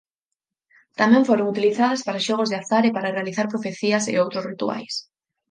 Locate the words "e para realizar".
2.85-3.47